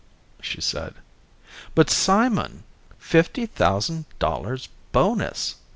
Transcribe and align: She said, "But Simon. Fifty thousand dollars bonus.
She 0.41 0.61
said, 0.61 0.95
"But 1.75 1.91
Simon. 1.91 2.63
Fifty 2.97 3.45
thousand 3.45 4.05
dollars 4.17 4.67
bonus. 4.91 5.57